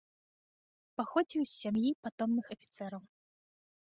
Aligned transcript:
Паходзіў 1.01 1.43
з 1.45 1.53
сям'і 1.61 1.89
патомных 2.07 2.45
афіцэраў. 2.59 3.03